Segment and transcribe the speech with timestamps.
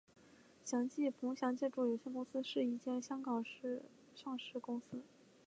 [0.65, 3.83] 祥记冯祥建筑有限公司是一间香港前
[4.15, 5.03] 上市公司。